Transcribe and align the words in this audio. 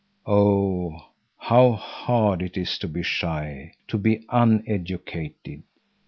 Oh, 0.25 1.09
how 1.37 1.73
hard 1.73 2.41
it 2.41 2.57
is 2.57 2.79
to 2.79 2.87
be 2.87 3.03
shy, 3.03 3.75
to 3.87 3.99
be 3.99 4.25
uneducated! 4.29 5.61